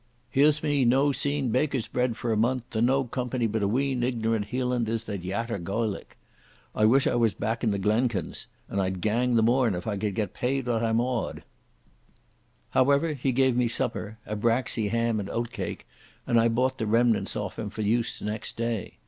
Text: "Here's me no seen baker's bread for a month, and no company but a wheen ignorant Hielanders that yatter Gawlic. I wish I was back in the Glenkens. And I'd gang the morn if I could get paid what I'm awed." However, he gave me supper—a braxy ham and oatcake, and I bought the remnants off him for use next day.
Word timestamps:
"Here's 0.31 0.63
me 0.63 0.83
no 0.83 1.11
seen 1.11 1.49
baker's 1.51 1.87
bread 1.87 2.17
for 2.17 2.33
a 2.33 2.35
month, 2.35 2.75
and 2.75 2.87
no 2.87 3.03
company 3.03 3.45
but 3.45 3.61
a 3.61 3.67
wheen 3.67 4.01
ignorant 4.01 4.45
Hielanders 4.47 5.03
that 5.05 5.23
yatter 5.23 5.59
Gawlic. 5.59 6.17
I 6.73 6.85
wish 6.85 7.05
I 7.05 7.13
was 7.13 7.35
back 7.35 7.63
in 7.63 7.69
the 7.69 7.77
Glenkens. 7.77 8.47
And 8.67 8.81
I'd 8.81 8.99
gang 9.01 9.35
the 9.35 9.43
morn 9.43 9.75
if 9.75 9.85
I 9.85 9.97
could 9.97 10.15
get 10.15 10.33
paid 10.33 10.65
what 10.65 10.81
I'm 10.81 10.99
awed." 10.99 11.43
However, 12.71 13.13
he 13.13 13.31
gave 13.31 13.55
me 13.55 13.67
supper—a 13.67 14.35
braxy 14.37 14.87
ham 14.87 15.19
and 15.19 15.29
oatcake, 15.29 15.85
and 16.25 16.39
I 16.39 16.47
bought 16.47 16.79
the 16.79 16.87
remnants 16.87 17.35
off 17.35 17.59
him 17.59 17.69
for 17.69 17.83
use 17.83 18.23
next 18.23 18.57
day. 18.57 18.97